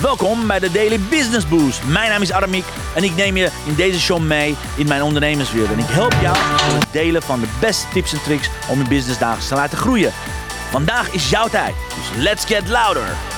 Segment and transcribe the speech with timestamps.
[0.00, 1.84] Welkom bij de Daily Business Boost.
[1.84, 2.64] Mijn naam is Aramiek
[2.94, 5.72] en ik neem je in deze show mee in mijn ondernemerswereld.
[5.72, 6.36] En ik help jou
[6.68, 9.78] door het delen van de beste tips en tricks om je business dagelijks te laten
[9.78, 10.12] groeien.
[10.70, 13.29] Vandaag is jouw tijd, dus let's get louder.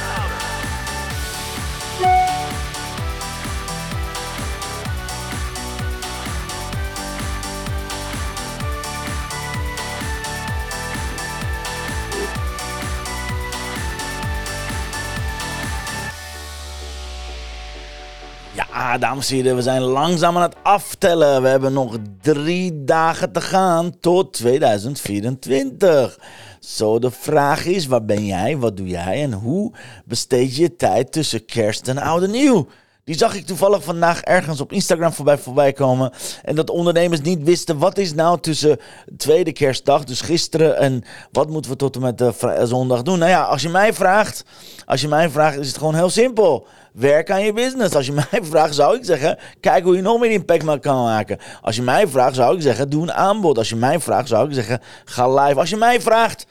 [18.73, 21.43] Ja, dames en heren, we zijn langzaam aan het aftellen.
[21.43, 26.19] We hebben nog drie dagen te gaan tot 2024.
[26.61, 29.73] Zo, de vraag is, waar ben jij, wat doe jij en hoe
[30.05, 32.69] besteed je je tijd tussen kerst en oud en nieuw?
[33.05, 36.13] Die zag ik toevallig vandaag ergens op Instagram voorbij, voorbij komen.
[36.43, 38.79] En dat ondernemers niet wisten wat is nou tussen
[39.17, 41.03] tweede kerstdag, dus gisteren, en
[41.33, 43.19] wat moeten we tot en met de zondag doen.
[43.19, 44.45] Nou ja, als je mij vraagt,
[44.85, 46.67] als je mij vraagt, is het gewoon heel simpel.
[46.93, 47.95] Werk aan je business.
[47.95, 51.39] Als je mij vraagt, zou ik zeggen, kijk hoe je nog meer impact kan maken.
[51.61, 53.59] Als je mij vraagt, zou ik zeggen, doe een aanbod.
[53.59, 55.59] Als je mij vraagt, zou ik zeggen, ga live.
[55.59, 56.47] Als je mij vraagt,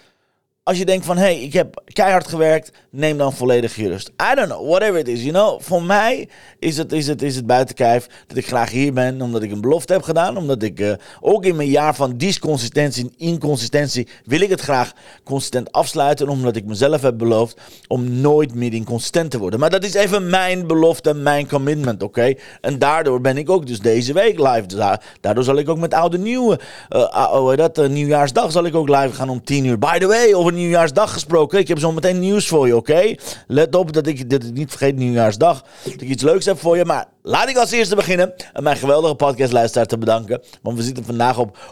[0.64, 4.08] als je denkt van, hé, hey, ik heb keihard gewerkt, neem dan volledig je rust.
[4.08, 5.62] I don't know, whatever it is, you know.
[5.62, 9.22] Voor mij is het, is het, is het buiten kijf dat ik graag hier ben,
[9.22, 10.38] omdat ik een belofte heb gedaan.
[10.38, 14.92] Omdat ik uh, ook in mijn jaar van disconsistentie en inconsistentie wil ik het graag
[15.24, 16.30] consistent afsluiten.
[16.30, 19.60] Omdat ik mezelf heb beloofd om nooit meer inconsistent te worden.
[19.60, 22.34] Maar dat is even mijn belofte, mijn commitment, oké?
[22.62, 24.66] En daardoor ben ik ook dus deze week live.
[24.66, 26.60] Dus daardoor zal ik ook met oude nieuwe,
[26.90, 29.80] uh, dat, uh, nieuwjaarsdag zal ik ook live gaan om 10 uur.
[29.80, 31.60] By the way, over nieuwjaarsdag gesproken.
[31.60, 33.16] Ik heb zo meteen nieuws voor je, oké?
[33.48, 35.64] Let op dat ik dit niet vergeet, nieuwjaarsdag.
[35.84, 36.86] Dat ik iets leuks heb voor je.
[36.86, 38.34] Maar laat ik als eerste beginnen.
[38.54, 40.42] En mijn geweldige podcastluisteraar te bedanken.
[40.62, 41.64] Want we zitten vandaag op 146.529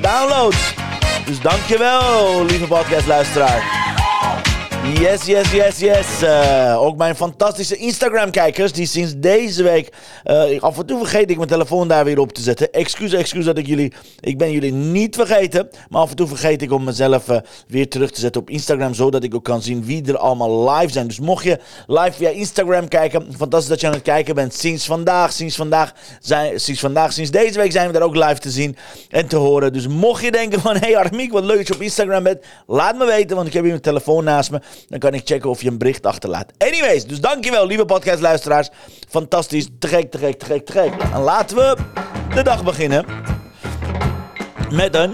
[0.00, 0.74] downloads.
[1.26, 3.87] Dus dankjewel, lieve podcastluisteraar.
[4.94, 6.22] Yes, yes, yes, yes.
[6.22, 9.92] Uh, ook mijn fantastische Instagram-kijkers, die sinds deze week.
[10.24, 12.72] Uh, af en toe vergeet ik mijn telefoon daar weer op te zetten.
[12.72, 13.92] Excuus, excuus dat ik jullie.
[14.20, 15.68] Ik ben jullie niet vergeten.
[15.88, 17.36] Maar af en toe vergeet ik om mezelf uh,
[17.68, 18.94] weer terug te zetten op Instagram.
[18.94, 21.06] Zodat ik ook kan zien wie er allemaal live zijn.
[21.06, 23.26] Dus mocht je live via Instagram kijken.
[23.36, 24.54] Fantastisch dat je aan het kijken bent.
[24.54, 28.38] Sinds vandaag, sinds vandaag, zijn, sinds vandaag, sinds deze week zijn we daar ook live
[28.38, 28.76] te zien
[29.08, 29.72] en te horen.
[29.72, 30.76] Dus mocht je denken van.
[30.76, 32.44] Hé hey Armiek, wat leuk dat je op Instagram bent.
[32.66, 34.60] Laat me weten, want ik heb hier mijn telefoon naast me.
[34.88, 36.52] Dan kan ik checken of je een bericht achterlaat.
[36.58, 38.68] Anyways, dus dankjewel, lieve podcastluisteraars.
[39.08, 40.92] Fantastisch, te gek, te gek.
[41.12, 41.76] En laten we
[42.34, 43.04] de dag beginnen
[44.70, 45.12] met een...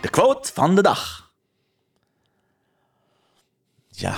[0.00, 1.30] De quote van de dag.
[3.88, 4.14] Ja,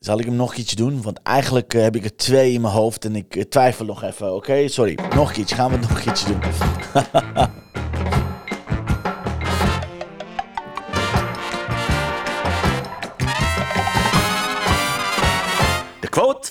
[0.00, 1.02] zal ik hem nog iets doen?
[1.02, 4.02] Want eigenlijk uh, heb ik er twee in mijn hoofd en ik uh, twijfel nog
[4.02, 4.34] even.
[4.34, 4.98] Oké, sorry.
[5.14, 5.52] Nog iets.
[5.52, 6.40] Gaan we nog iets doen?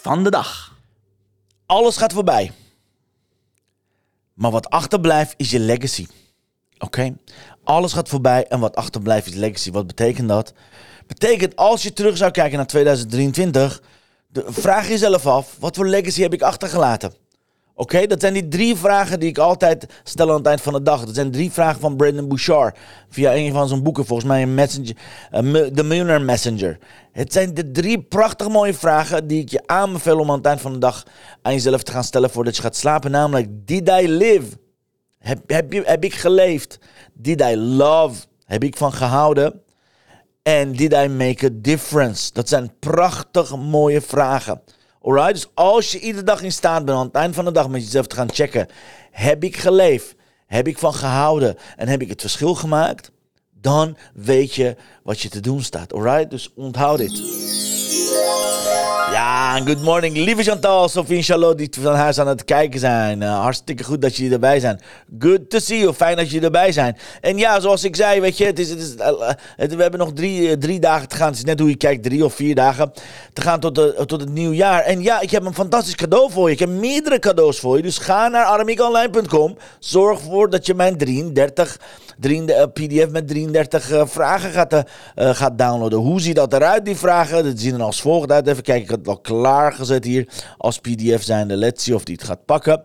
[0.10, 0.76] Van de dag.
[1.66, 2.52] Alles gaat voorbij.
[4.34, 6.08] Maar wat achterblijft is je legacy.
[6.78, 7.16] Oké?
[7.64, 9.72] Alles gaat voorbij en wat achterblijft is legacy.
[9.72, 10.54] Wat betekent dat?
[11.08, 13.82] Betekent als je terug zou kijken naar 2023,
[14.28, 17.14] de, vraag jezelf af: wat voor legacy heb ik achtergelaten?
[17.80, 20.82] Oké, dat zijn die drie vragen die ik altijd stel aan het eind van de
[20.82, 21.06] dag.
[21.06, 22.78] Dat zijn drie vragen van Brandon Bouchard.
[23.10, 24.96] Via een van zijn boeken, volgens mij een messenger,
[25.74, 26.78] The Millionaire Messenger.
[27.12, 30.62] Het zijn de drie prachtig mooie vragen die ik je aanbeveel om aan het eind
[30.62, 31.04] van de dag
[31.42, 33.12] aan jezelf te gaan stellen voordat je gaat slapen.
[33.12, 34.58] Namelijk, did I live?
[35.20, 36.80] Heb, heb, heb ik geleefd?
[37.14, 38.26] Did I love?
[38.46, 39.62] Heb ik van gehouden?
[40.42, 42.34] En did I make a difference?
[42.34, 44.62] Dat zijn prachtig mooie vragen.
[45.02, 45.34] Alright?
[45.34, 47.84] Dus als je iedere dag in staat bent aan het eind van de dag met
[47.84, 48.68] jezelf te gaan checken:
[49.12, 50.16] heb ik geleefd?
[50.46, 51.58] Heb ik van gehouden?
[51.76, 53.12] En heb ik het verschil gemaakt?
[53.62, 55.94] Dan weet je wat je te doen staat.
[55.94, 56.30] Alright?
[56.30, 57.18] Dus onthoud dit.
[59.12, 60.18] Ja, good morning.
[60.18, 63.22] Lieve Chantal, Sofie en Charlotte die van huis aan het kijken zijn.
[63.22, 64.80] Uh, hartstikke goed dat jullie erbij zijn.
[65.20, 65.94] Good to see you.
[65.94, 66.98] Fijn dat jullie erbij zijn.
[67.22, 70.14] En ja, zoals ik zei, weet je, het is, het uh, het, we hebben nog
[70.14, 71.28] drie, drie dagen te gaan.
[71.28, 72.92] Het is net hoe je kijkt, drie of vier dagen
[73.34, 74.30] te gaan tot, de, tot het.
[74.86, 76.54] En ja, ik heb een fantastisch cadeau voor je.
[76.54, 77.84] Ik heb meerdere cadeaus voor je.
[77.84, 79.58] Dus ga naar aramiekonline.com.
[79.80, 81.80] Zorg ervoor dat je mijn 33
[82.74, 84.84] PDF met 33 vragen gaat,
[85.16, 86.00] gaat downloaden.
[86.00, 87.44] Hoe ziet dat eruit, die vragen?
[87.44, 88.48] Dat zien er als volgt uit.
[88.48, 90.28] Even kijken, ik heb het al klaargezet hier
[90.58, 91.56] als PDF zijnde.
[91.56, 92.84] Let's see of die het gaat pakken.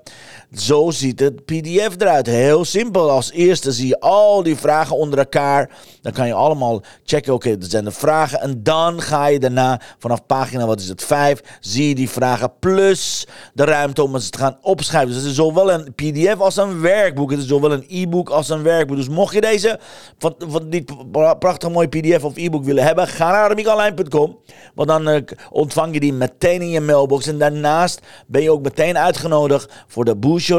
[0.52, 2.26] Zo ziet het PDF eruit.
[2.26, 3.10] Heel simpel.
[3.10, 5.70] Als eerste zie je al die vragen onder elkaar.
[6.02, 7.34] Dan kan je allemaal checken.
[7.34, 8.40] Oké, dat zijn de vragen.
[8.40, 12.52] En dan ga je daarna vanaf pagina, wat is het, 5, zie je die vragen
[12.60, 15.08] plus de ruimte om ze te gaan opschrijven.
[15.08, 17.30] Dus het is zowel een PDF als een werkboek.
[17.30, 18.96] Het is zowel een e-book als een werkboek.
[18.96, 19.78] Dus mocht je deze
[20.18, 20.92] van, dit
[21.38, 24.38] prachtig mooie PDF of e-book willen hebben, ga naar armiekonline.com.
[24.74, 27.26] Want dan uh, ontvang je die meteen in je mailbox.
[27.26, 30.52] En daarnaast ben je ook meteen uitgenodigd voor de boost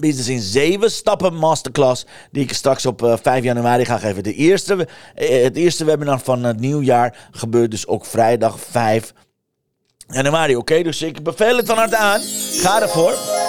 [0.00, 2.06] Business in 7 stappen masterclass.
[2.30, 4.22] Die ik straks op 5 eh, januari ga geven.
[4.22, 9.12] De eerste, eh, het eerste webinar van het nieuwjaar gebeurt dus ook vrijdag 5
[10.06, 10.56] januari.
[10.56, 12.20] Oké, dus ik beveel het van harte aan.
[12.62, 13.39] Ga ervoor.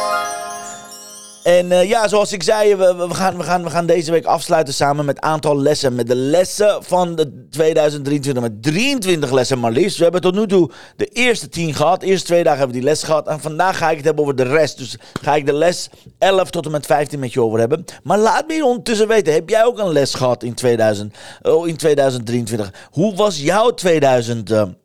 [1.44, 4.74] En uh, ja, zoals ik zei, we, gaan, we, gaan, we gaan deze week afsluiten
[4.74, 5.96] samen met een aantal lessen.
[5.96, 8.44] Met de lessen van de 2023.
[8.44, 9.98] Met 23 lessen maar liefst.
[9.98, 12.00] We hebben tot nu toe de eerste 10 gehad.
[12.00, 13.28] De eerste twee dagen hebben we die les gehad.
[13.28, 14.78] En vandaag ga ik het hebben over de rest.
[14.78, 17.86] Dus ga ik de les 11 tot en met 15 met je over hebben.
[18.04, 19.34] Maar laat me ondertussen weten.
[19.34, 22.74] Heb jij ook een les gehad in, 2000, oh, in 2023?
[22.92, 24.81] Hoe was jouw 2023?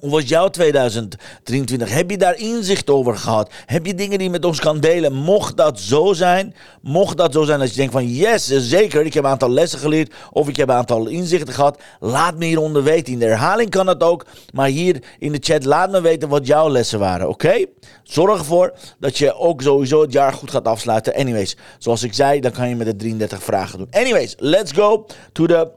[0.00, 1.94] Hoe was jouw 2023?
[1.94, 3.50] Heb je daar inzicht over gehad?
[3.66, 5.12] Heb je dingen die je met ons kan delen?
[5.12, 9.14] Mocht dat zo zijn, mocht dat zo zijn dat je denkt van yes, zeker, ik
[9.14, 12.82] heb een aantal lessen geleerd of ik heb een aantal inzichten gehad, laat me hieronder
[12.82, 13.12] weten.
[13.12, 16.46] In de herhaling kan dat ook, maar hier in de chat laat me weten wat
[16.46, 17.64] jouw lessen waren, oké?
[18.02, 21.14] Zorg ervoor dat je ook sowieso het jaar goed gaat afsluiten.
[21.14, 23.88] Anyways, zoals ik zei, dan kan je met de 33 vragen doen.
[23.90, 25.70] Anyways, let's go to the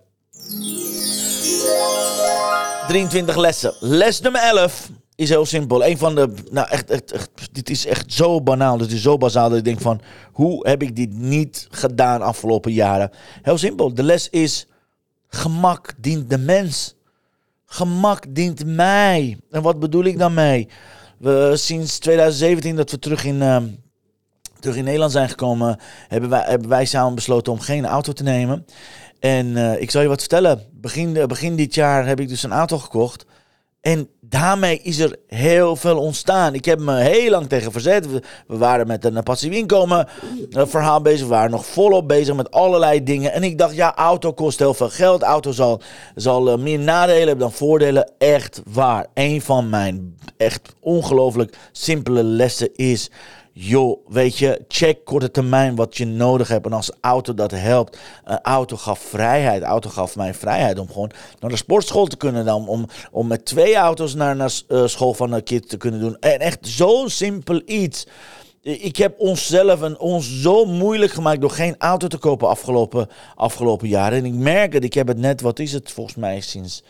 [2.89, 3.73] 23 lessen.
[3.79, 5.85] Les nummer 11 is heel simpel.
[5.85, 8.77] Een van de, nou echt, echt, dit is echt zo banaal.
[8.77, 10.01] Dit is zo bazaal dat ik denk van,
[10.31, 13.11] hoe heb ik dit niet gedaan afgelopen jaren?
[13.41, 13.93] Heel simpel.
[13.93, 14.67] De les is,
[15.27, 16.95] gemak dient de mens.
[17.65, 19.37] Gemak dient mij.
[19.51, 20.67] En wat bedoel ik dan mee?
[21.17, 23.57] We, sinds 2017 dat we terug in, uh,
[24.59, 28.23] terug in Nederland zijn gekomen, hebben wij, hebben wij samen besloten om geen auto te
[28.23, 28.65] nemen.
[29.19, 30.61] En uh, ik zal je wat vertellen.
[30.71, 33.25] Begin, eh, begin dit jaar heb ik dus een auto gekocht.
[33.81, 36.53] En daarmee is er heel veel ontstaan.
[36.53, 38.11] Ik heb me heel lang tegen verzet.
[38.11, 40.07] We, waren met een passief inkomen
[40.49, 41.21] een verhaal bezig.
[41.27, 43.31] We waren nog volop bezig met allerlei dingen.
[43.31, 45.21] En ik dacht, ja, auto kost heel veel geld.
[45.21, 45.81] Auto zal,
[46.15, 48.11] zal meer nadelen hebben dan voordelen.
[48.17, 49.05] Echt waar.
[49.13, 53.09] Een van mijn echt ongelooflijk simpele lessen is
[53.61, 56.65] joh, weet je, check korte termijn wat je nodig hebt.
[56.65, 57.97] En als auto dat helpt.
[58.23, 59.63] Een auto gaf vrijheid.
[59.63, 62.67] Auto gaf mij vrijheid om gewoon naar de sportschool te kunnen dan.
[62.67, 66.17] Om, om met twee auto's naar, naar uh, school van een kind te kunnen doen.
[66.19, 68.07] En echt zo'n simpel iets.
[68.61, 73.87] Ik heb onszelf en ons zo moeilijk gemaakt door geen auto te kopen afgelopen, afgelopen
[73.87, 74.17] jaren.
[74.17, 76.83] En ik merk het, ik heb het net, wat is het volgens mij sinds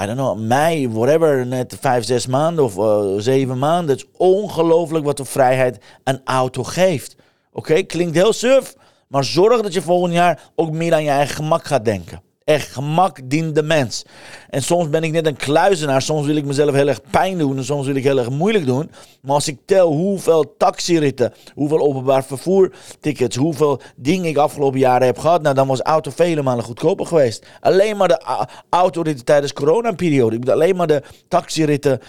[0.00, 3.96] I don't know, mei, whatever, net vijf, zes maanden of uh, zeven maanden.
[3.96, 7.16] Het is ongelooflijk wat de vrijheid een auto geeft.
[7.52, 8.74] Oké, klinkt heel surf,
[9.08, 12.22] maar zorg dat je volgend jaar ook meer aan je eigen gemak gaat denken.
[12.48, 14.04] Echt, gemak dient de mens.
[14.50, 16.02] En soms ben ik net een kluizenaar.
[16.02, 17.56] Soms wil ik mezelf heel erg pijn doen.
[17.56, 18.90] En soms wil ik heel erg moeilijk doen.
[19.22, 25.18] Maar als ik tel hoeveel taxiritten, hoeveel openbaar vervoertickets, hoeveel dingen ik afgelopen jaren heb
[25.18, 25.42] gehad.
[25.42, 27.46] Nou, dan was auto vele malen goedkoper geweest.
[27.60, 30.34] Alleen maar de autoritten tijdens coronaperiode.
[30.34, 32.00] Ik bedoel, alleen maar de taxiritten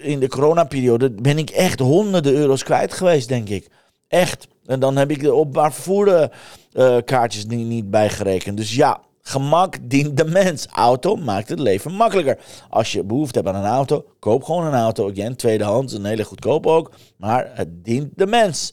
[0.00, 1.10] in de coronaperiode.
[1.10, 3.68] Ben ik echt honderden euro's kwijt geweest, denk ik.
[4.08, 4.46] Echt.
[4.66, 8.56] En dan heb ik de openbaar vervoerkaartjes uh, niet, niet bijgerekend.
[8.56, 10.66] Dus ja, Gemak dient de mens.
[10.72, 12.38] Auto maakt het leven makkelijker.
[12.70, 15.10] Als je behoefte hebt aan een auto, koop gewoon een auto.
[15.10, 16.90] Again, tweedehands, een hele goedkoop ook.
[17.16, 18.72] Maar het dient de mens.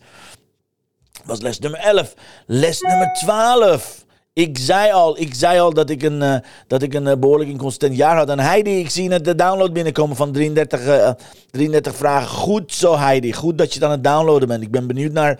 [1.11, 2.13] Dat was les nummer 11.
[2.45, 4.05] Les nummer 12.
[4.33, 6.35] Ik zei al, ik zei al dat ik een, uh,
[6.67, 8.29] dat ik een uh, behoorlijk inconsistent jaar had.
[8.29, 11.09] En Heidi, ik zie net de download binnenkomen van 33, uh,
[11.51, 12.27] 33 vragen.
[12.27, 13.33] Goed zo, Heidi.
[13.33, 14.63] Goed dat je het aan het downloaden bent.
[14.63, 15.39] Ik ben benieuwd naar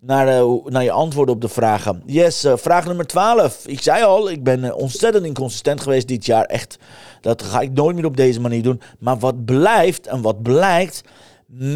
[0.00, 2.02] naar, uh, naar je antwoorden op de vragen.
[2.06, 3.66] Yes, uh, vraag nummer 12.
[3.66, 6.44] Ik zei al, ik ben uh, ontzettend inconsistent geweest dit jaar.
[6.44, 6.78] Echt,
[7.20, 8.80] dat ga ik nooit meer op deze manier doen.
[8.98, 11.02] Maar wat blijft en wat blijkt,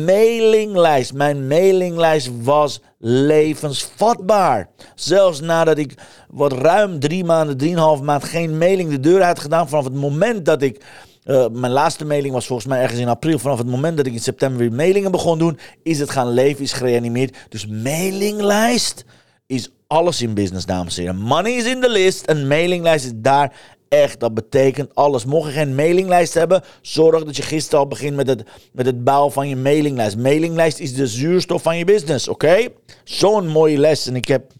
[0.04, 1.12] mailinglijst.
[1.12, 4.68] Mijn mailinglijst was levensvatbaar.
[4.94, 5.94] Zelfs nadat ik
[6.28, 9.68] wat ruim drie maanden, drieënhalf maand geen mailing de deur had gedaan.
[9.68, 10.84] Vanaf het moment dat ik
[11.24, 13.38] uh, mijn laatste mailing was volgens mij ergens in april.
[13.38, 16.62] Vanaf het moment dat ik in september weer mailingen begon doen, is het gaan leven,
[16.62, 17.36] is gereanimeerd.
[17.48, 19.04] Dus mailinglijst
[19.46, 21.20] is alles in business, dames en heren.
[21.20, 22.30] Money is in the list.
[22.30, 23.52] Een mailinglijst is daar
[23.88, 24.20] echt.
[24.20, 25.24] Dat betekent alles.
[25.24, 29.04] Mocht je geen mailinglijst hebben, zorg dat je gisteren al begint met het, met het
[29.04, 30.16] bouwen van je mailinglijst.
[30.16, 32.68] Mailinglijst is de zuurstof van je business, oké?
[33.04, 34.06] Zo'n mooie les.
[34.06, 34.52] En ik heb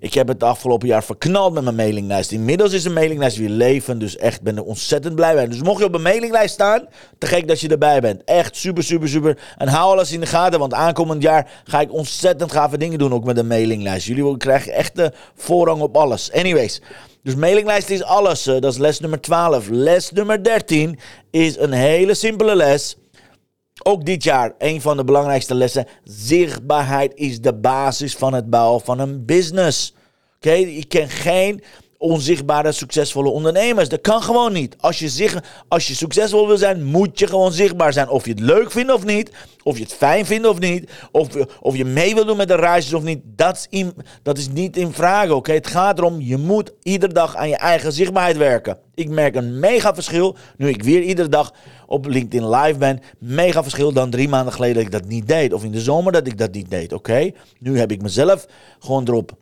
[0.00, 2.30] Ik heb het afgelopen jaar verknald met mijn mailinglijst.
[2.30, 3.98] Inmiddels is een mailinglijst weer leven.
[3.98, 5.48] Dus echt ben ik ontzettend blij bij.
[5.48, 6.88] Dus mocht je op een mailinglijst staan,
[7.18, 8.24] te gek dat je erbij bent.
[8.24, 9.38] Echt super, super, super.
[9.58, 13.12] En hou alles in de gaten, want aankomend jaar ga ik ontzettend gave dingen doen
[13.12, 14.06] ook met een mailinglijst.
[14.06, 16.32] Jullie krijgen echt de voorrang op alles.
[16.32, 16.80] Anyways.
[17.22, 18.46] Dus mailinglijst is alles.
[18.46, 19.68] Eh, dat is les nummer 12.
[19.70, 20.98] Les nummer 13
[21.30, 22.96] is een hele simpele les.
[23.82, 25.86] Ook dit jaar een van de belangrijkste lessen.
[26.04, 29.94] Zichtbaarheid is de basis van het bouwen van een business.
[30.36, 31.62] Oké, ik ken geen
[31.98, 33.88] onzichtbare, succesvolle ondernemers.
[33.88, 34.76] Dat kan gewoon niet.
[34.80, 38.08] Als je, zich, als je succesvol wil zijn, moet je gewoon zichtbaar zijn.
[38.08, 39.30] Of je het leuk vindt of niet.
[39.62, 40.90] Of je het fijn vindt of niet.
[41.10, 41.28] Of,
[41.60, 43.20] of je mee wil doen met de reisjes of niet.
[43.24, 45.30] Dat is, in, dat is niet in vraag.
[45.30, 48.78] Oké, Het gaat erom, je moet iedere dag aan je eigen zichtbaarheid werken.
[48.94, 51.52] Ik merk een mega verschil nu ik weer iedere dag
[51.86, 53.00] op LinkedIn live ben.
[53.18, 55.52] Mega verschil dan drie maanden geleden dat ik dat niet deed.
[55.52, 56.92] Of in de zomer dat ik dat niet deed.
[56.92, 58.46] Oké, Nu heb ik mezelf
[58.78, 59.32] gewoon erop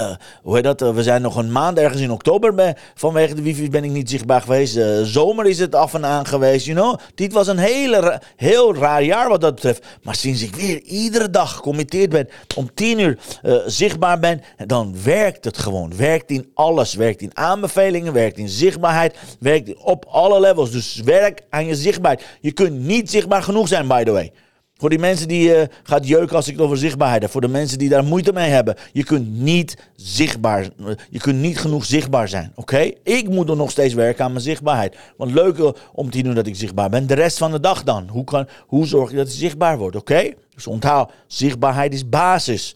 [0.00, 0.10] uh,
[0.42, 0.82] hoe dat?
[0.82, 2.54] Uh, we zijn nog een maand ergens in oktober.
[2.54, 4.76] Bij, vanwege de wifi ben ik niet zichtbaar geweest.
[4.76, 6.66] Uh, zomer is het af en aan geweest.
[6.66, 6.98] You know?
[7.14, 9.84] Dit was een hele, heel raar jaar wat dat betreft.
[10.02, 12.28] Maar sinds ik weer iedere dag gecommitteerd ben.
[12.56, 13.18] Om tien uur
[13.66, 14.42] zichtbaar ben.
[14.66, 15.96] Dan werkt het gewoon.
[15.96, 16.94] Werkt in alles.
[16.94, 18.12] Werkt in aanbevelingen.
[18.12, 19.16] Werkt in zichtbaarheid.
[19.40, 20.70] Werkt op alle levels.
[20.70, 22.26] Dus werk aan je zichtbaarheid.
[22.40, 24.32] Je kunt niet zichtbaar genoeg zijn, by the way.
[24.78, 27.30] Voor die mensen die uh, gaat jeuken als ik het over zichtbaarheid heb.
[27.30, 28.74] Voor de mensen die daar moeite mee hebben.
[28.92, 30.68] Je kunt niet zichtbaar,
[31.10, 32.52] je kunt niet genoeg zichtbaar zijn.
[32.54, 32.90] Oké?
[33.02, 34.96] Ik moet er nog steeds werken aan mijn zichtbaarheid.
[35.16, 37.06] Want leuk om te doen dat ik zichtbaar ben.
[37.06, 38.08] De rest van de dag dan.
[38.08, 39.96] Hoe, kan, hoe zorg je dat je zichtbaar wordt?
[39.96, 40.32] Oké?
[40.54, 42.74] Dus onthoud, zichtbaarheid is basis.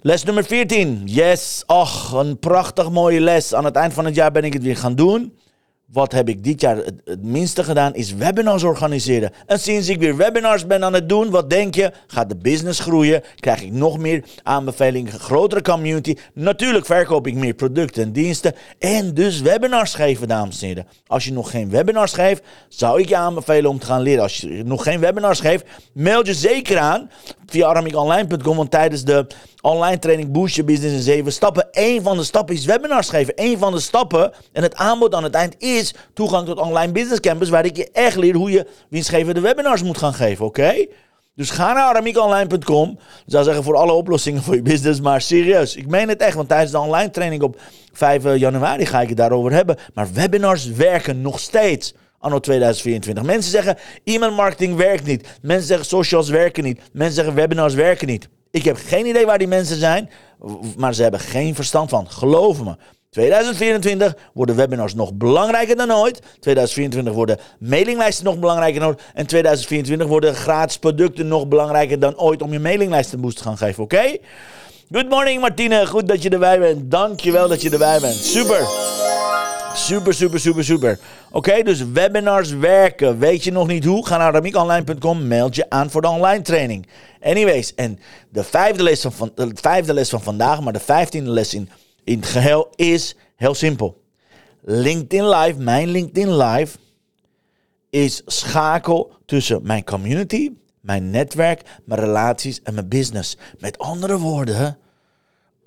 [0.00, 1.02] Les nummer 14.
[1.04, 3.54] Yes, ach, een prachtig mooie les.
[3.54, 5.32] Aan het eind van het jaar ben ik het weer gaan doen.
[5.92, 9.30] Wat heb ik dit jaar het, minste gedaan, is webinars organiseren.
[9.46, 11.92] En sinds ik weer webinars ben aan het doen, wat denk je?
[12.06, 13.22] Gaat de business groeien?
[13.40, 16.16] Krijg ik nog meer aanbevelingen, grotere community?
[16.34, 18.54] Natuurlijk verkoop ik meer producten en diensten.
[18.78, 20.86] En dus webinars geven, dames en heren.
[21.06, 24.22] Als je nog geen webinars geeft, zou ik je aanbevelen om te gaan leren.
[24.22, 27.10] Als je nog geen webinars geeft, meld je zeker aan
[27.46, 28.56] via aramikonline.com.
[28.56, 29.26] Want tijdens de
[29.60, 31.68] online training Boost Je Business in 7 stappen.
[31.72, 33.32] Een van de stappen is webinars geven.
[33.36, 35.77] Een van de stappen en het aanbod aan het eind is
[36.12, 37.48] toegang tot online business campus.
[37.48, 40.46] Waar ik je echt leer hoe je winstgevende webinars moet gaan geven.
[40.46, 40.86] Oké?
[41.34, 42.90] Dus ga naar aramiekonline.com.
[42.90, 45.00] Ik zou zeggen voor alle oplossingen voor je business.
[45.00, 46.34] Maar serieus, ik meen het echt.
[46.34, 47.60] Want tijdens de online training op
[47.92, 49.76] 5 eh, januari ga ik het daarover hebben.
[49.94, 53.24] Maar webinars werken nog steeds anno 2024.
[53.24, 55.28] Mensen zeggen e-mail marketing werkt niet.
[55.42, 56.80] Mensen zeggen socials werken niet.
[56.92, 58.28] Mensen zeggen webinars werken niet.
[58.50, 60.10] Ik heb geen idee waar die mensen zijn,
[60.76, 62.10] maar ze hebben geen verstand van.
[62.10, 62.76] Geloof me.
[63.18, 66.20] 2024 worden webinars nog belangrijker dan ooit.
[66.40, 69.02] 2024 worden mailinglijsten nog belangrijker dan ooit.
[69.14, 73.42] En 2024 worden gratis producten nog belangrijker dan ooit om je mailinglijst een boost te
[73.42, 73.82] gaan geven.
[73.82, 74.16] Oké?
[74.92, 76.90] Good morning Martine, goed dat je erbij bent.
[76.90, 78.14] Dankjewel dat je erbij bent.
[78.14, 78.66] Super.
[79.74, 80.98] Super, super, super, super.
[81.30, 83.18] Oké, dus webinars werken.
[83.18, 84.06] Weet je nog niet hoe?
[84.06, 86.86] Ga naar ramiekonline.com, meld je aan voor de online training.
[87.22, 87.98] Anyways, en
[88.30, 91.70] de vijfde les van, de vijfde les van vandaag, maar de vijftiende les in,
[92.08, 94.02] in het geheel is heel simpel.
[94.62, 96.78] LinkedIn Live, mijn LinkedIn Live,
[97.90, 103.36] is schakel tussen mijn community, mijn netwerk, mijn relaties en mijn business.
[103.58, 104.78] Met andere woorden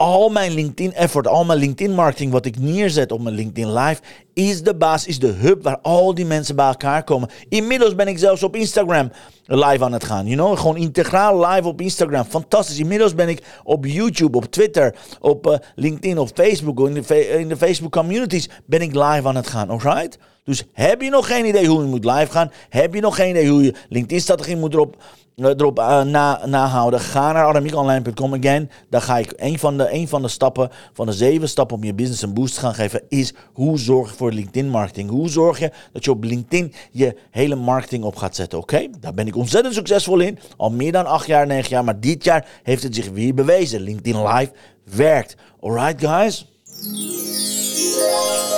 [0.01, 4.01] al mijn LinkedIn effort, al mijn LinkedIn marketing, wat ik neerzet op mijn LinkedIn Live,
[4.33, 7.29] is de baas, is de hub waar al die mensen bij elkaar komen.
[7.49, 9.11] Inmiddels ben ik zelfs op Instagram
[9.45, 10.25] live aan het gaan.
[10.25, 10.57] You know?
[10.57, 12.23] Gewoon integraal live op Instagram.
[12.23, 12.79] Fantastisch.
[12.79, 17.47] Inmiddels ben ik op YouTube, op Twitter, op uh, LinkedIn, op Facebook, in de, in
[17.47, 19.69] de Facebook communities ben ik live aan het gaan.
[19.69, 20.17] Alright?
[20.43, 22.51] Dus heb je nog geen idee hoe je moet live gaan?
[22.69, 25.01] Heb je nog geen idee hoe je LinkedIn-strategie moet erop eh,
[25.43, 26.99] erop uh, na, nahouden.
[26.99, 28.69] Ga naar aramiekonline.com again.
[28.89, 31.83] Daar ga ik een van, de, een van de stappen, van de zeven stappen om
[31.83, 35.09] je business een boost te gaan geven, is hoe zorg je voor LinkedIn marketing.
[35.09, 38.59] Hoe zorg je dat je op LinkedIn je hele marketing op gaat zetten.
[38.59, 40.39] Oké, daar ben ik ontzettend succesvol in.
[40.57, 41.83] Al meer dan acht jaar, negen jaar.
[41.83, 43.81] Maar dit jaar heeft het zich weer bewezen.
[43.81, 44.51] LinkedIn Live
[44.83, 45.35] werkt.
[45.59, 46.50] Alright guys?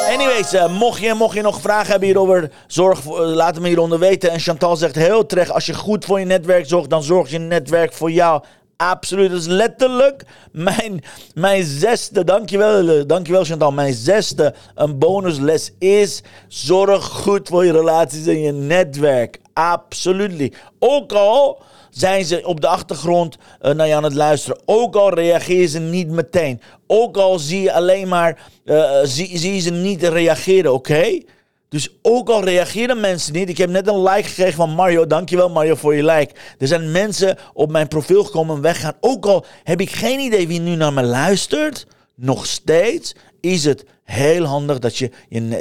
[0.10, 4.00] Anyways, uh, mocht, je, mocht je nog vragen hebben hierover, zorg, uh, laat me hieronder
[4.00, 4.32] weten.
[4.32, 7.40] En Chantal zegt heel terecht, als je goed voor je netwerk zorgt, dan zorgt je
[7.40, 8.44] netwerk voor jou.
[8.78, 11.04] Absoluut, dat is letterlijk mijn,
[11.34, 17.72] mijn zesde, dankjewel, eh, dankjewel Chantal, mijn zesde een bonusles is, zorg goed voor je
[17.72, 19.40] relaties en je netwerk.
[19.54, 20.58] Absoluut.
[20.80, 21.62] Ook al
[21.94, 24.62] zijn ze op de achtergrond uh, naar je aan het luisteren.
[24.66, 26.62] Ook al reageren ze niet meteen.
[26.88, 31.22] Ook al zie je alleen maar, uh, zie, zie ze niet reageren, oké?
[31.70, 33.50] Dus ook al reageren mensen niet.
[33.50, 35.08] Ik heb net een like gekregen van Mario.
[35.08, 36.34] Dankjewel Mario voor je like.
[36.58, 38.94] Er zijn mensen op mijn profiel gekomen en weggaan.
[39.00, 41.88] Ook al heb ik geen idee wie nu naar me luistert.
[42.16, 45.12] Nog steeds is het heel handig dat je,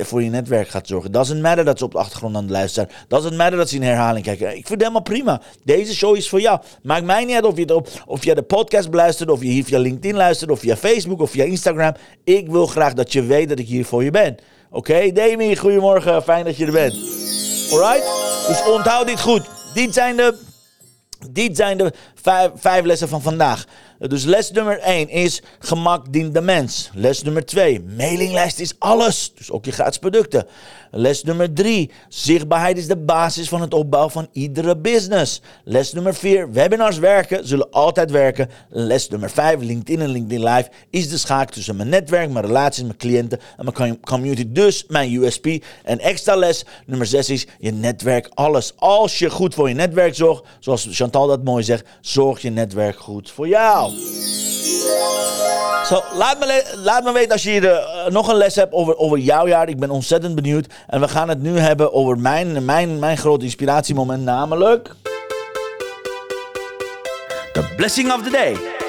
[0.03, 1.13] voor je netwerk gaat zorgen.
[1.13, 3.05] Doesn't matter dat ze op de achtergrond aan het luisteren zijn.
[3.09, 4.47] Doesn't matter dat ze in herhaling kijken.
[4.47, 5.41] Ik vind het helemaal prima.
[5.65, 6.61] Deze show is voor jou.
[6.83, 9.79] Maakt mij niet uit of je, of je de podcast beluistert, of je hier via
[9.79, 11.95] LinkedIn luistert, of via Facebook, of via Instagram.
[12.25, 14.37] Ik wil graag dat je weet dat ik hier voor je ben.
[14.71, 15.13] Oké, okay?
[15.13, 16.23] Demi, goedemorgen.
[16.23, 16.95] Fijn dat je er bent.
[17.73, 18.05] Alright?
[18.47, 19.43] Dus onthoud dit goed.
[19.75, 20.39] Dit zijn de,
[21.31, 21.93] dit zijn de
[22.55, 23.65] vijf lessen van vandaag.
[24.09, 26.91] Dus les nummer 1 is gemak dient de mens.
[26.95, 29.33] Les nummer 2, mailinglijst is alles.
[29.35, 30.47] Dus ook je gratis producten.
[30.91, 35.41] Les nummer 3, zichtbaarheid is de basis van het opbouwen van iedere business.
[35.65, 38.51] Les nummer 4, webinars werken, zullen altijd werken.
[38.69, 42.83] Les nummer 5, LinkedIn en LinkedIn Live is de schakel tussen mijn netwerk, mijn relaties,
[42.83, 44.45] mijn cliënten en mijn community.
[44.49, 45.47] Dus mijn USP.
[45.83, 48.73] En extra les nummer 6 is je netwerk alles.
[48.77, 52.97] Als je goed voor je netwerk zorgt, zoals Chantal dat mooi zegt, zorg je netwerk
[52.97, 53.92] goed voor jou.
[55.87, 58.97] Zo, laat, me laat me weten als je hier uh, nog een les hebt over,
[58.97, 59.69] over jouw jaar.
[59.69, 60.67] Ik ben ontzettend benieuwd.
[60.87, 64.95] En we gaan het nu hebben over mijn, mijn, mijn grote inspiratiemoment, namelijk...
[67.53, 68.82] The Blessing of the Day.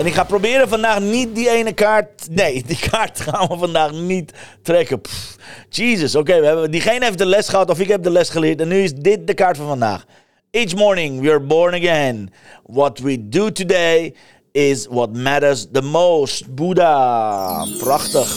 [0.00, 2.26] En ik ga proberen vandaag niet die ene kaart.
[2.30, 5.00] Nee, die kaart gaan we vandaag niet trekken.
[5.68, 6.36] Jesus, oké.
[6.36, 8.60] Okay, diegene heeft de les gehad of ik heb de les geleerd.
[8.60, 10.04] En nu is dit de kaart van vandaag.
[10.50, 12.32] Each morning we are born again.
[12.66, 14.14] What we do today
[14.52, 16.54] is what matters the most.
[16.54, 17.66] Boeddha.
[17.78, 18.28] Prachtig.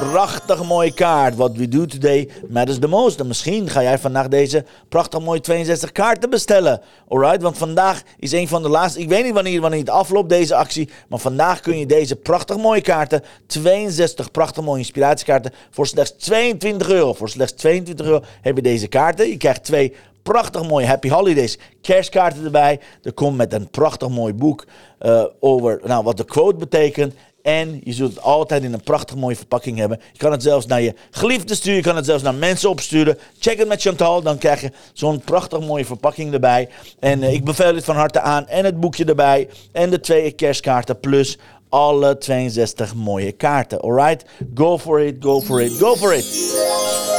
[0.00, 1.36] Prachtig mooie kaart.
[1.36, 3.20] What we do today matters the most.
[3.20, 6.80] En misschien ga jij vandaag deze prachtig mooie 62 kaarten bestellen.
[7.08, 7.42] Alright?
[7.42, 9.00] Want vandaag is een van de laatste.
[9.00, 10.88] Ik weet niet wanneer, wanneer het afloopt, deze actie.
[11.08, 13.22] Maar vandaag kun je deze prachtig mooie kaarten.
[13.46, 15.52] 62 prachtig mooie inspiratiekaarten.
[15.70, 17.12] Voor slechts 22 euro.
[17.12, 19.28] Voor slechts 22 euro heb je deze kaarten.
[19.28, 22.80] Je krijgt twee prachtig mooie Happy Holidays kerstkaarten erbij.
[23.02, 24.66] Er komt met een prachtig mooi boek
[25.00, 27.14] uh, over nou, wat de quote betekent.
[27.42, 30.00] En je zult het altijd in een prachtig mooie verpakking hebben.
[30.12, 31.76] Je kan het zelfs naar je geliefde sturen.
[31.76, 33.18] Je kan het zelfs naar mensen opsturen.
[33.38, 34.22] Check het met Chantal.
[34.22, 36.68] Dan krijg je zo'n prachtig mooie verpakking erbij.
[36.98, 38.48] En uh, ik beveel het van harte aan.
[38.48, 39.48] En het boekje erbij.
[39.72, 41.00] En de twee kerstkaarten.
[41.00, 41.38] Plus
[41.70, 43.80] alle 62 mooie kaarten.
[43.80, 44.24] Alright?
[44.54, 46.24] Go for it, go for it, go for it.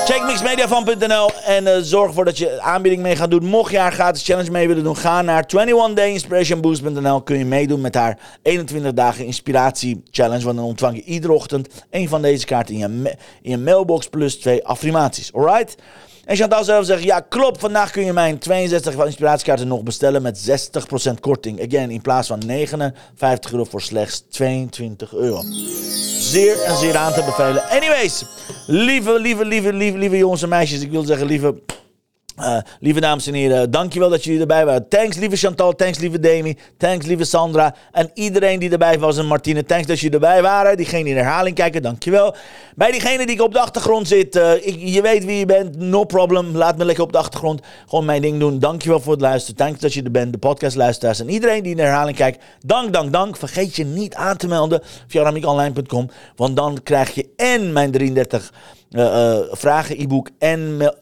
[0.06, 3.46] Check mixmediafan.nl en uh, zorg ervoor dat je aanbieding mee gaat doen.
[3.46, 7.22] Mocht je haar gratis challenge mee willen doen, ga naar 21dayinspirationboost.nl.
[7.22, 10.44] Kun je meedoen met haar 21 dagen inspiratie challenge.
[10.44, 14.08] Want dan ontvang je iedere ochtend een van deze kaarten in je, in je mailbox
[14.08, 15.34] plus twee affirmaties.
[15.34, 15.76] Alright?
[16.26, 20.22] En Chantal zelf zegt, ja klopt, vandaag kun je mijn 62 van inspiratiekaarten nog bestellen
[20.22, 20.50] met
[21.10, 21.68] 60% korting.
[21.68, 25.42] Again, in plaats van 59 euro voor slechts 22 euro.
[26.20, 27.70] Zeer en zeer aan te bevelen.
[27.70, 28.26] Anyways,
[28.68, 31.56] lieve, lieve, lieve, lieve, lieve jongens en meisjes, ik wil zeggen lieve
[32.42, 34.88] uh, lieve dames en heren, dankjewel dat jullie erbij waren.
[34.88, 39.26] Thanks lieve Chantal, thanks lieve Demi, thanks lieve Sandra en iedereen die erbij was en
[39.26, 39.66] Martine.
[39.66, 40.78] Thanks dat jullie erbij waren.
[40.78, 42.36] Diegene die in herhaling kijken, dankjewel.
[42.76, 46.04] Bij diegene die op de achtergrond zit, uh, ik, je weet wie je bent, no
[46.04, 46.58] problem.
[46.58, 48.60] Laat me lekker op de achtergrond gewoon mijn ding doen.
[48.60, 49.56] Dankjewel voor het luisteren.
[49.58, 52.44] Thanks dat je er bent, de podcastluisteraars en iedereen die in herhaling kijkt.
[52.66, 53.38] Dank, dank, dank.
[53.38, 58.54] Vergeet je niet aan te melden via ramiekonline.com, want dan krijg je en mijn 33
[58.92, 60.94] uh, vragen e-book en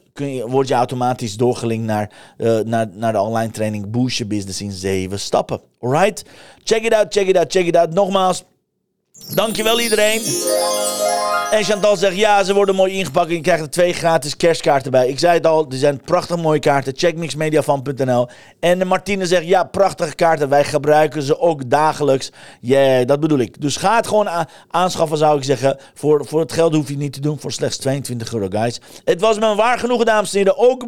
[0.47, 5.19] word je automatisch doorgelinkt naar, uh, naar, naar de online training Boost Business in 7
[5.19, 5.61] stappen.
[5.79, 6.25] Alright?
[6.63, 7.93] Check it out, check it out, check it out.
[7.93, 8.43] Nogmaals,
[9.33, 10.21] dankjewel iedereen.
[11.51, 14.91] En Chantal zegt, ja, ze worden mooi ingepakt en je krijgt er twee gratis kerstkaarten
[14.91, 15.07] bij.
[15.07, 16.93] Ik zei het al, er zijn prachtig mooie kaarten.
[16.95, 18.29] Check mixmediafan.nl.
[18.59, 20.49] En Martine zegt, ja, prachtige kaarten.
[20.49, 22.31] Wij gebruiken ze ook dagelijks.
[22.61, 23.61] Yeah, dat bedoel ik.
[23.61, 24.29] Dus ga het gewoon
[24.67, 25.77] aanschaffen, zou ik zeggen.
[25.93, 27.39] Voor, voor het geld hoef je niet te doen.
[27.39, 28.81] Voor slechts 22 euro, guys.
[29.03, 30.57] Het was me waar genoeg, dames en heren.
[30.57, 30.85] Ook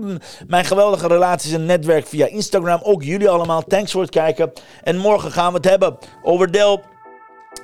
[0.47, 2.79] mijn geweldige relaties en netwerk via Instagram.
[2.83, 3.63] Ook jullie allemaal.
[3.63, 4.51] Thanks voor het kijken.
[4.83, 6.81] En morgen gaan we het hebben over deel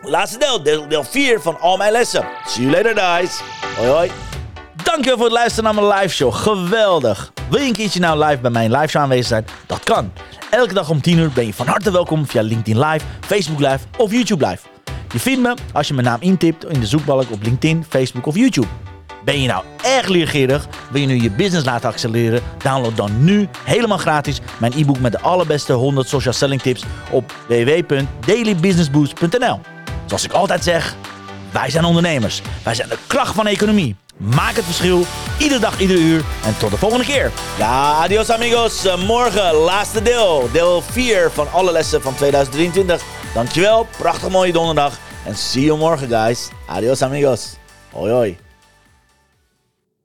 [0.02, 2.26] Laatste deel, deel, deel 4 van al mijn lessen.
[2.46, 3.42] See you later, guys.
[3.78, 4.12] Hoi, hoi.
[4.84, 6.34] Dankjewel voor het luisteren naar mijn live show.
[6.34, 7.32] Geweldig.
[7.50, 9.46] Wil je een keertje nou live bij mijn live show aanwezig zijn?
[9.66, 10.12] Dat kan.
[10.50, 13.80] Elke dag om 10 uur ben je van harte welkom via LinkedIn Live, Facebook Live
[13.98, 14.68] of YouTube Live.
[15.12, 18.36] Je vindt me als je mijn naam intipt in de zoekbalk op LinkedIn, Facebook of
[18.36, 18.68] YouTube.
[19.26, 20.68] Ben je nou erg leergierig?
[20.92, 22.42] Wil je nu je business laten accelereren?
[22.64, 27.34] Download dan nu helemaal gratis mijn e-book met de allerbeste 100 social selling tips op
[27.48, 29.77] www.dailybusinessboost.nl.
[30.08, 30.96] Zoals ik altijd zeg,
[31.52, 32.42] wij zijn ondernemers.
[32.64, 33.96] Wij zijn de kracht van de economie.
[34.18, 35.06] Maak het verschil,
[35.40, 36.24] iedere dag, iedere uur.
[36.46, 37.32] En tot de volgende keer.
[37.58, 38.96] Ja, adios amigos.
[39.06, 40.50] Morgen, laatste deel.
[40.52, 43.02] Deel 4 van alle lessen van 2023.
[43.34, 44.94] Dankjewel, prachtig mooie donderdag.
[45.26, 46.48] En see you morgen, guys.
[46.68, 47.56] Adios, amigos.
[47.92, 48.47] Hoi, hoi.